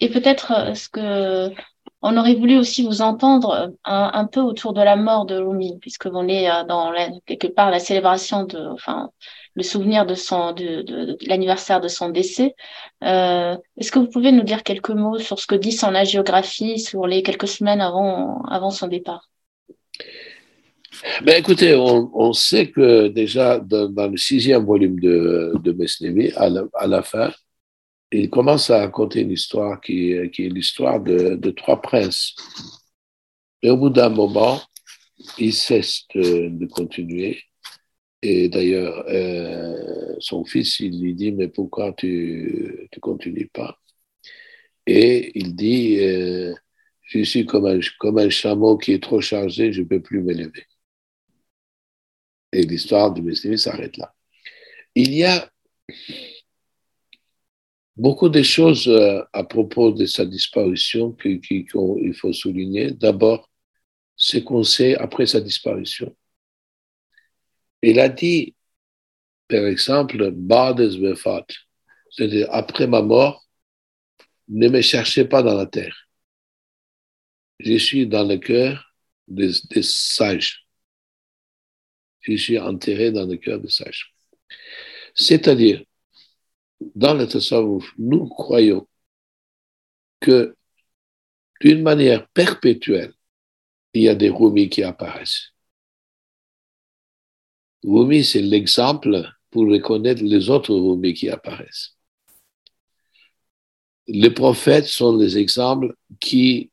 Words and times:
et 0.00 0.08
peut-être 0.08 0.52
euh, 0.52 0.74
ce 0.74 0.88
que 0.88 1.54
on 2.02 2.16
aurait 2.16 2.34
voulu 2.34 2.56
aussi 2.56 2.82
vous 2.82 3.02
entendre 3.02 3.50
euh, 3.50 3.68
un, 3.84 4.24
peu 4.24 4.40
autour 4.40 4.72
de 4.72 4.80
la 4.80 4.96
mort 4.96 5.26
de 5.26 5.36
Rumi, 5.36 5.78
puisque 5.80 6.06
on 6.06 6.28
est 6.28 6.50
euh, 6.50 6.64
dans 6.64 6.90
quelque 7.26 7.46
part 7.46 7.70
la 7.70 7.78
célébration 7.78 8.44
de, 8.44 8.58
enfin, 8.72 9.10
le 9.54 9.62
souvenir 9.62 10.06
de 10.06 10.14
son, 10.14 10.52
de, 10.52 10.80
de, 10.80 11.18
l'anniversaire 11.26 11.78
de 11.82 11.88
son 11.88 12.08
décès. 12.08 12.54
Est-ce 13.02 13.92
que 13.92 13.98
vous 13.98 14.08
pouvez 14.08 14.32
nous 14.32 14.44
dire 14.44 14.62
quelques 14.62 14.90
mots 14.90 15.18
sur 15.18 15.38
ce 15.38 15.46
que 15.46 15.54
dit 15.54 15.72
son 15.72 15.94
agiographie 15.94 16.78
sur 16.78 17.06
les 17.06 17.22
quelques 17.22 17.48
semaines 17.48 17.82
avant, 17.82 18.42
avant 18.44 18.70
son 18.70 18.86
départ? 18.86 19.28
Ben 21.22 21.36
écoutez, 21.38 21.74
on, 21.76 22.32
sait 22.32 22.70
que 22.70 23.08
déjà 23.08 23.58
dans, 23.58 24.10
le 24.10 24.16
sixième 24.16 24.64
volume 24.64 24.98
de, 25.00 25.52
de 25.62 25.72
Mesnevi, 25.72 26.32
à 26.34 26.86
la 26.86 27.02
fin, 27.02 27.30
il 28.12 28.30
commence 28.30 28.70
à 28.70 28.80
raconter 28.80 29.20
une 29.20 29.30
histoire 29.30 29.80
qui, 29.80 30.12
est 30.12 30.38
l'histoire 30.38 31.00
de, 31.00 31.50
trois 31.50 31.80
princes. 31.80 32.34
Et 33.62 33.70
au 33.70 33.76
bout 33.76 33.90
d'un 33.90 34.08
moment, 34.08 34.60
il 35.38 35.52
cesse 35.54 36.06
de, 36.14 36.66
continuer. 36.66 37.42
Et 38.22 38.48
d'ailleurs, 38.48 39.04
euh, 39.08 40.14
son 40.18 40.44
fils, 40.44 40.80
il 40.80 41.00
lui 41.00 41.14
dit, 41.14 41.32
mais 41.32 41.48
pourquoi 41.48 41.92
tu 41.92 42.88
ne 42.92 43.00
continues 43.00 43.48
pas? 43.52 43.78
Et 44.86 45.38
il 45.38 45.54
dit, 45.56 45.98
euh, 46.00 46.54
je 47.02 47.22
suis 47.22 47.46
comme 47.46 47.66
un, 47.66 47.80
comme 47.98 48.18
un 48.18 48.30
chameau 48.30 48.76
qui 48.78 48.92
est 48.92 49.02
trop 49.02 49.20
chargé, 49.20 49.72
je 49.72 49.82
ne 49.82 49.86
peux 49.86 50.00
plus 50.02 50.20
m'élever. 50.22 50.66
Et 52.52 52.62
l'histoire 52.62 53.12
de 53.12 53.20
Messie 53.20 53.58
s'arrête 53.58 53.96
là. 53.96 54.14
Il 54.94 55.14
y 55.14 55.24
a 55.24 55.50
beaucoup 57.96 58.28
de 58.28 58.42
choses 58.42 58.88
euh, 58.88 59.22
à 59.32 59.44
propos 59.44 59.92
de 59.92 60.06
sa 60.06 60.24
disparition 60.24 61.12
qu'il 61.12 61.68
faut 61.68 62.32
souligner. 62.32 62.92
D'abord, 62.92 63.50
ce 64.16 64.38
qu'on 64.38 64.64
sait 64.64 64.96
après 64.96 65.26
sa 65.26 65.40
disparition. 65.40 66.14
Il 67.82 67.98
a 68.00 68.08
dit, 68.08 68.54
par 69.48 69.66
exemple, 69.66 70.30
Bades 70.30 70.90
c'est-à-dire 72.10 72.48
après 72.50 72.86
ma 72.86 73.02
mort, 73.02 73.46
ne 74.48 74.68
me 74.68 74.80
cherchez 74.80 75.24
pas 75.24 75.42
dans 75.42 75.54
la 75.54 75.66
terre. 75.66 76.08
Je 77.60 77.76
suis 77.78 78.06
dans 78.06 78.24
le 78.24 78.36
cœur 78.36 78.92
des, 79.28 79.52
des 79.70 79.82
sages. 79.82 80.66
Je 82.20 82.36
suis 82.36 82.58
enterré 82.58 83.12
dans 83.12 83.26
le 83.26 83.36
cœur 83.36 83.60
des 83.60 83.70
sages. 83.70 84.14
C'est-à-dire, 85.14 85.82
dans 86.94 87.14
le 87.14 87.26
tasawwuf, 87.26 87.92
nous 87.98 88.26
croyons 88.28 88.86
que 90.20 90.56
d'une 91.60 91.82
manière 91.82 92.28
perpétuelle, 92.28 93.12
il 93.92 94.02
y 94.02 94.08
a 94.08 94.14
des 94.14 94.30
Rumi 94.30 94.68
qui 94.68 94.82
apparaissent. 94.82 95.52
Rumi, 97.82 98.24
c'est 98.24 98.42
l'exemple 98.42 99.28
pour 99.50 99.62
reconnaître 99.68 100.22
les 100.22 100.48
autres 100.48 100.74
Rumi 100.74 101.14
qui 101.14 101.28
apparaissent. 101.28 101.96
Les 104.06 104.30
prophètes 104.30 104.86
sont 104.86 105.16
les 105.16 105.38
exemples 105.38 105.94
qui, 106.18 106.70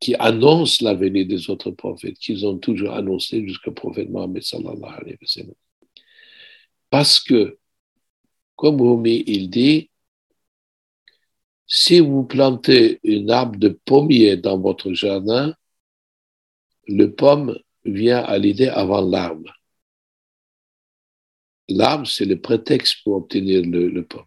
qui 0.00 0.14
annoncent 0.16 0.84
la 0.84 0.94
venue 0.94 1.24
des 1.24 1.50
autres 1.50 1.70
prophètes, 1.70 2.18
qu'ils 2.18 2.46
ont 2.46 2.58
toujours 2.58 2.92
annoncé 2.92 3.46
jusqu'au 3.46 3.72
prophète 3.72 4.10
Mohammed 4.10 4.42
sallallahu 4.42 4.94
alayhi 5.00 5.18
wa. 5.20 5.54
Parce 6.90 7.20
que 7.20 7.58
comme 8.62 8.80
Rumi, 8.80 9.24
il 9.26 9.50
dit, 9.50 9.90
si 11.66 11.98
vous 11.98 12.22
plantez 12.22 13.00
une 13.02 13.28
arbre 13.28 13.58
de 13.58 13.70
pommier 13.70 14.36
dans 14.36 14.56
votre 14.56 14.92
jardin, 14.92 15.56
le 16.86 17.06
pomme 17.08 17.58
vient 17.84 18.22
à 18.22 18.38
l'idée 18.38 18.68
avant 18.68 19.00
l'arbre. 19.00 19.52
L'arbre, 21.68 22.06
c'est 22.06 22.24
le 22.24 22.40
prétexte 22.40 23.02
pour 23.02 23.14
obtenir 23.16 23.62
le, 23.64 24.00
pomme. 24.02 24.26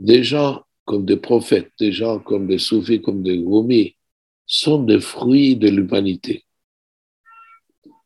Des 0.00 0.24
gens 0.24 0.64
comme 0.84 1.06
des 1.06 1.16
prophètes, 1.16 1.70
des 1.78 1.92
gens 1.92 2.18
comme 2.18 2.48
des 2.48 2.58
soufis, 2.58 3.00
comme 3.00 3.22
des 3.22 3.38
Rumi, 3.38 3.96
sont 4.46 4.82
des 4.82 5.00
fruits 5.00 5.54
de 5.54 5.68
l'humanité 5.68 6.44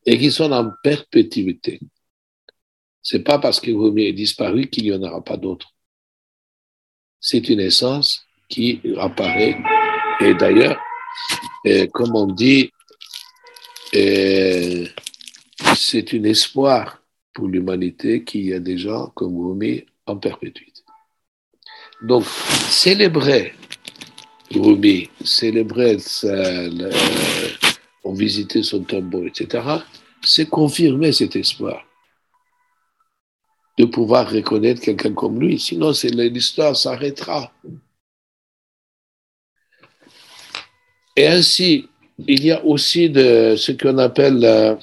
et 0.05 0.19
qui 0.19 0.31
sont 0.31 0.53
en 0.53 0.71
perpétuité. 0.83 1.81
C'est 3.03 3.25
pas 3.25 3.39
parce 3.39 3.61
que 3.61 3.73
Rumi 3.73 4.05
est 4.05 4.13
disparu 4.13 4.69
qu'il 4.69 4.85
n'y 4.85 4.93
en 4.93 5.03
aura 5.03 5.23
pas 5.23 5.37
d'autres. 5.37 5.75
C'est 7.21 7.49
une 7.49 7.61
essence 7.61 8.25
qui 8.49 8.81
apparaît. 8.99 9.57
Et 10.21 10.35
d'ailleurs, 10.35 10.81
comme 11.93 12.15
on 12.15 12.27
dit, 12.27 12.71
c'est 13.93 14.95
un 16.15 16.25
espoir 16.25 17.03
pour 17.33 17.49
l'humanité 17.49 18.25
qu'il 18.25 18.47
y 18.47 18.55
a 18.55 18.61
des 18.61 18.79
gens 18.79 19.09
comme 19.15 19.37
Rumi 19.37 19.85
en 20.07 20.17
perpétuité. 20.17 20.83
Donc, 22.03 22.25
célébrer 22.25 23.55
Rumi, 24.55 25.09
célébrer, 25.25 25.99
sa, 25.99 26.69
on 28.05 28.13
visitait 28.13 28.63
son 28.63 28.83
tombeau, 28.83 29.27
etc., 29.27 29.65
c'est 30.23 30.49
confirmer 30.49 31.13
cet 31.13 31.37
espoir 31.37 31.85
de 33.79 33.85
pouvoir 33.85 34.31
reconnaître 34.31 34.81
quelqu'un 34.81 35.15
comme 35.15 35.41
lui. 35.41 35.59
Sinon, 35.59 35.93
l'histoire 36.03 36.77
s'arrêtera. 36.77 37.53
Et 41.17 41.27
ainsi, 41.27 41.89
il 42.19 42.45
y 42.45 42.51
a 42.51 42.65
aussi 42.65 43.11
de 43.11 43.55
ce 43.57 43.73
qu'on 43.73 43.99
appelle 43.99 44.39
la, 44.39 44.79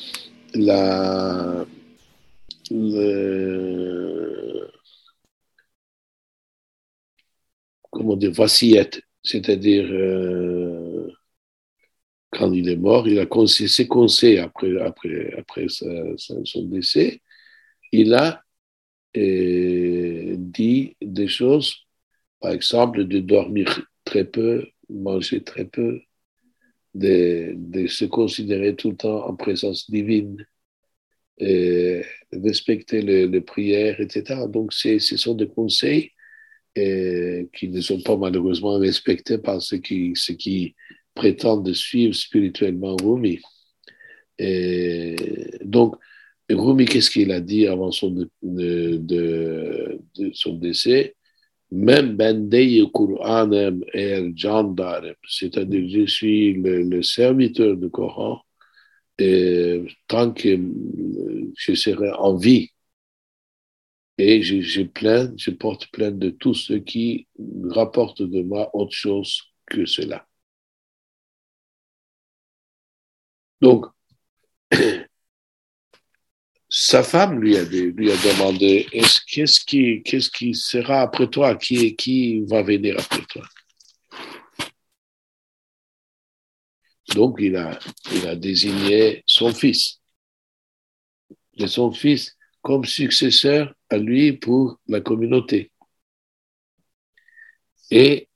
la 0.53 1.65
comment 7.91 8.15
dire, 8.15 8.31
vacillette, 8.31 9.01
c'est-à-dire 9.23 9.87
euh, 9.91 11.11
quand 12.31 12.51
il 12.53 12.69
est 12.69 12.75
mort, 12.75 13.07
il 13.07 13.19
a 13.19 13.25
conseillé 13.25 14.39
après, 14.39 14.79
après, 14.81 15.33
après 15.37 15.65
son 15.67 16.63
décès, 16.65 17.21
il 17.91 18.13
a 18.13 18.43
dit 19.13 20.95
des 21.01 21.27
choses, 21.27 21.87
par 22.39 22.51
exemple, 22.51 23.05
de 23.05 23.19
dormir 23.19 23.81
très 24.03 24.25
peu, 24.25 24.67
manger 24.89 25.43
très 25.43 25.65
peu, 25.65 26.01
de, 26.93 27.53
de 27.55 27.87
se 27.87 28.05
considérer 28.05 28.75
tout 28.75 28.91
le 28.91 28.97
temps 28.97 29.27
en 29.27 29.35
présence 29.35 29.89
divine, 29.89 30.45
et 31.39 32.01
respecter 32.31 33.01
les, 33.01 33.41
prières, 33.41 33.99
etc. 34.01 34.41
Donc, 34.49 34.73
ce 34.73 34.99
sont 34.99 35.35
des 35.35 35.47
conseils 35.47 36.11
qui 36.75 37.69
ne 37.69 37.81
sont 37.81 38.01
pas 38.01 38.17
malheureusement 38.17 38.77
respectés 38.77 39.37
par 39.37 39.61
ceux 39.61 39.77
qui, 39.77 40.13
ceux 40.15 40.35
qui 40.35 40.75
prétendent 41.13 41.73
suivre 41.73 42.13
spirituellement 42.13 42.95
Rumi. 42.95 43.39
Et 44.37 45.15
donc, 45.63 45.95
Rumi, 46.49 46.85
qu'est-ce 46.85 47.11
qu'il 47.11 47.31
a 47.31 47.39
dit 47.41 47.67
avant 47.67 47.91
son, 47.91 48.27
de, 48.41 49.99
son 50.33 50.53
décès? 50.55 51.15
Même 51.71 52.15
Bendei 52.17 52.83
Qur'anem 52.91 53.83
el 53.93 54.33
Jandarem, 54.35 55.13
c'est-à-dire 55.27 55.87
je 55.87 56.05
suis 56.07 56.53
le, 56.53 57.03
serviteur 57.03 57.77
du 57.77 57.89
Coran, 57.91 58.41
et 59.19 59.85
tant 60.07 60.31
que 60.31 60.57
je 61.55 61.75
serai 61.75 62.11
en 62.11 62.35
vie, 62.35 62.69
et 64.17 64.41
je, 64.41 64.61
je, 64.61 64.81
je 65.37 65.51
porte 65.51 65.87
plainte 65.91 66.17
de 66.19 66.29
tous 66.31 66.55
ceux 66.55 66.79
qui 66.79 67.27
rapportent 67.69 68.23
de 68.23 68.41
moi 68.41 68.69
autre 68.75 68.93
chose 68.93 69.43
que 69.67 69.85
cela. 69.85 70.25
Donc, 73.61 73.85
sa 76.89 77.03
femme 77.03 77.39
lui 77.39 77.55
a, 77.55 77.63
lui 77.65 78.11
a 78.11 78.15
demandé 78.15 78.87
qu'est-ce 79.27 79.59
qui, 79.63 80.01
qui 80.01 80.55
sera 80.55 81.01
après 81.01 81.27
toi? 81.29 81.53
Qui, 81.53 81.95
qui 81.95 82.39
va 82.47 82.63
venir 82.63 82.95
après 82.97 83.21
toi? 83.29 83.43
Donc, 87.13 87.37
il 87.41 87.55
a, 87.57 87.77
il 88.11 88.25
a 88.27 88.35
désigné 88.35 89.21
son 89.27 89.53
fils. 89.53 89.99
Et 91.59 91.67
son 91.67 91.91
fils 91.91 92.35
comme 92.63 92.85
successeur 92.85 93.71
à 93.89 93.97
lui 93.97 94.33
pour 94.33 94.79
la 94.87 95.01
communauté. 95.01 95.71
Et 97.91 98.29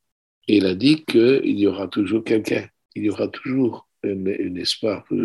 il 0.48 0.68
a 0.68 0.76
dit 0.76 1.04
qu'il 1.06 1.60
y 1.60 1.66
aura 1.66 1.88
toujours 1.88 2.24
quelqu'un, 2.24 2.68
il 2.94 3.06
y 3.06 3.10
aura 3.10 3.30
toujours 3.30 3.88
un, 4.04 4.28
un 4.28 4.56
espoir 4.58 5.04
pour, 5.06 5.18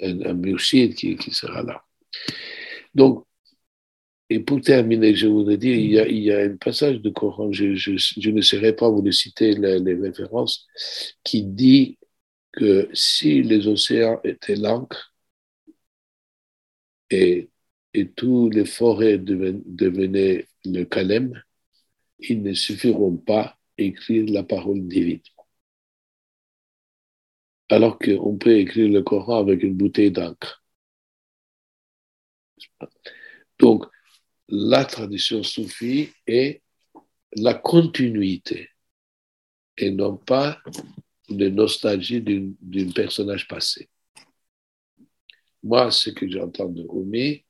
un, 0.00 0.20
un 0.22 0.56
qui, 0.56 1.30
sera 1.32 1.62
là. 1.62 1.84
Donc, 2.94 3.24
et 4.30 4.40
pour 4.40 4.60
terminer, 4.60 5.14
je 5.14 5.26
voudrais 5.26 5.56
dire, 5.56 5.74
il 5.76 6.22
y 6.22 6.32
a, 6.32 6.40
un 6.40 6.56
passage 6.56 7.00
de 7.00 7.10
Coran, 7.10 7.50
je, 7.52 8.30
ne 8.30 8.40
saurais 8.42 8.74
pas 8.74 8.88
vous 8.90 9.02
le 9.02 9.12
citer 9.12 9.54
les, 9.54 9.94
références, 9.94 10.66
qui 11.24 11.42
dit 11.44 11.98
que 12.52 12.88
si 12.92 13.42
les 13.42 13.66
océans 13.68 14.20
étaient 14.24 14.56
l'encre 14.56 15.14
et, 17.10 17.48
et 17.94 18.08
tous 18.10 18.50
les 18.50 18.66
forêts 18.66 19.18
deven, 19.18 19.62
devenaient 19.66 20.46
le 20.64 20.84
calem, 20.84 21.42
ils 22.20 22.42
ne 22.42 22.52
suffiront 22.52 23.16
pas 23.16 23.56
à 23.78 23.82
écrire 23.82 24.26
la 24.28 24.42
parole 24.42 24.86
divine. 24.86 25.20
Alors 27.70 27.98
qu'on 27.98 28.38
peut 28.38 28.58
écrire 28.58 28.88
le 28.88 29.02
Coran 29.02 29.38
avec 29.38 29.62
une 29.62 29.74
bouteille 29.74 30.10
d'encre. 30.10 30.62
Donc, 33.58 33.84
la 34.48 34.84
tradition 34.84 35.42
soufie 35.42 36.10
est 36.26 36.62
la 37.36 37.54
continuité 37.54 38.70
et 39.76 39.90
non 39.90 40.16
pas 40.16 40.62
de 41.28 41.48
nostalgie 41.48 42.22
d'un 42.22 42.92
personnage 42.92 43.46
passé. 43.46 43.90
Moi, 45.62 45.90
ce 45.90 46.10
que 46.10 46.28
j'entends 46.28 46.68
de 46.68 46.86
Rumi, 46.88 47.44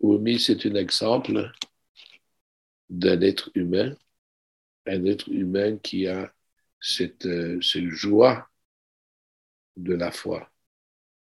Rumi, 0.00 0.38
c'est 0.38 0.66
un 0.66 0.74
exemple 0.74 1.50
d'un 2.90 3.20
être 3.22 3.50
humain, 3.54 3.96
un 4.86 5.04
être 5.06 5.28
humain 5.30 5.78
qui 5.78 6.06
a 6.06 6.32
cette, 6.80 7.26
cette 7.62 7.88
joie 7.88 8.48
de 9.76 9.94
la 9.94 10.10
foi. 10.10 10.50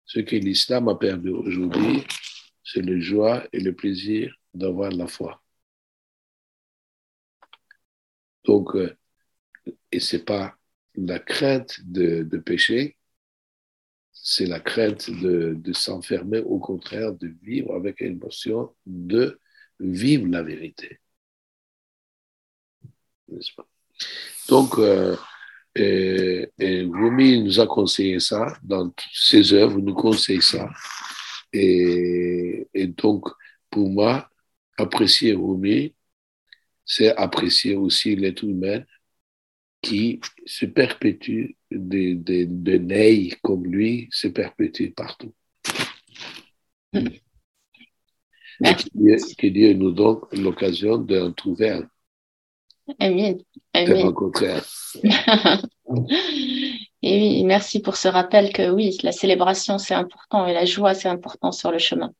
Ce 0.05 0.21
que 0.21 0.37
l'islam 0.37 0.89
a 0.89 0.97
perdu 0.97 1.31
aujourd'hui, 1.31 2.05
c'est 2.63 2.83
le 2.83 3.01
joie 3.01 3.47
et 3.53 3.61
le 3.61 3.75
plaisir 3.75 4.35
d'avoir 4.55 4.91
la 4.91 5.07
foi. 5.07 5.43
Donc, 8.45 8.75
euh, 8.77 8.97
et 9.91 10.01
c'est 10.01 10.25
pas 10.25 10.57
la 10.95 11.19
crainte 11.19 11.81
de, 11.85 12.23
pécher, 12.39 12.97
c'est 14.13 14.47
la 14.47 14.61
crainte 14.61 15.11
de, 15.11 15.73
s'enfermer, 15.73 16.41
au 16.41 16.59
contraire, 16.59 17.13
de 17.15 17.29
vivre 17.43 17.75
avec 17.75 18.01
l'émotion 18.01 18.75
de 18.87 19.41
vivre 19.81 20.27
la 20.29 20.43
vérité. 20.43 21.01
Pas? 23.57 23.67
Donc, 24.49 24.79
euh, 24.79 25.17
et, 25.75 26.49
et 26.59 26.83
Rumi 26.83 27.43
nous 27.43 27.61
a 27.61 27.67
conseillé 27.67 28.21
ça 28.21 28.57
dans 28.63 28.93
ses 29.13 29.53
œuvres, 29.53 29.79
nous 29.79 29.95
conseille 29.95 30.43
ça. 30.43 30.71
Et, 31.53 32.67
et 32.73 32.87
donc, 32.89 33.29
pour 33.71 33.89
moi, 33.91 34.29
apprécier 34.77 35.33
Rumi, 35.35 35.95
c'est 36.85 37.15
apprécier 37.17 37.75
aussi 37.75 38.15
l'être 38.17 38.45
humain 38.45 38.83
qui 39.83 40.21
se 40.47 40.67
perpétue, 40.67 41.57
de, 41.71 42.15
de, 42.15 42.47
de 42.49 42.79
Ney 42.79 43.31
comme 43.43 43.67
lui, 43.67 44.09
se 44.11 44.29
perpétue 44.29 44.91
partout. 44.97 45.35
Et 46.95 47.03
que 48.61 48.89
Dieu, 48.95 49.17
que 49.37 49.47
Dieu 49.49 49.73
nous 49.75 49.91
donne 49.91 50.21
l'occasion 50.33 50.97
d'en 50.99 51.33
trouver 51.33 51.71
un. 51.71 51.91
Amen. 53.01 53.39
Un. 53.75 53.85
et 57.03 57.19
oui, 57.19 57.45
merci 57.45 57.81
pour 57.81 57.97
ce 57.97 58.09
rappel 58.09 58.53
que 58.53 58.71
oui, 58.71 58.99
la 59.03 59.13
célébration 59.13 59.79
c'est 59.79 59.95
important 59.95 60.47
et 60.47 60.53
la 60.53 60.65
joie 60.65 60.95
c'est 60.95 61.09
important 61.09 61.53
sur 61.53 61.71
le 61.71 61.79
chemin. 61.79 62.13